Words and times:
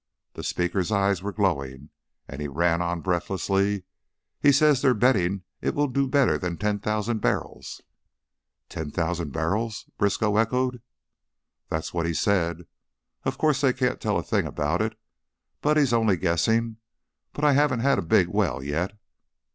The 0.33 0.43
speaker's 0.43 0.91
eyes 0.91 1.21
were 1.21 1.31
glowing, 1.31 1.91
and 2.27 2.41
he 2.41 2.47
ran 2.47 2.81
on, 2.81 3.01
breathlessly, 3.01 3.83
"He 4.39 4.51
says 4.51 4.81
they're 4.81 4.95
betting 4.95 5.43
it 5.61 5.75
will 5.75 5.85
do 5.87 6.07
better 6.07 6.39
than 6.39 6.57
ten 6.57 6.79
thousand 6.79 7.19
barrels!" 7.19 7.81
"Ten 8.67 8.89
thousand 8.89 9.31
bar'ls!" 9.31 9.87
Briskow 9.99 10.37
echoed. 10.37 10.81
"That's 11.69 11.93
what 11.93 12.07
he 12.07 12.15
said. 12.15 12.65
Of 13.25 13.37
course, 13.37 13.61
they 13.61 13.73
can't 13.73 14.01
tell 14.01 14.17
a 14.17 14.23
thing 14.23 14.47
about 14.47 14.81
it. 14.81 14.97
Buddy's 15.61 15.93
only 15.93 16.17
guessing, 16.17 16.77
but 17.31 17.43
I 17.45 17.53
haven't 17.53 17.81
had 17.81 17.99
a 17.99 18.01
big 18.01 18.27
well 18.27 18.63
yet." 18.63 18.93